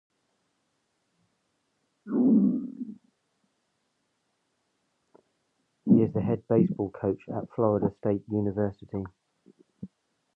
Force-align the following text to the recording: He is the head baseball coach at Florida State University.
He 5.85 6.01
is 6.01 6.11
the 6.11 6.21
head 6.21 6.41
baseball 6.49 6.89
coach 6.89 7.19
at 7.29 7.47
Florida 7.55 7.91
State 7.99 8.23
University. 8.27 9.03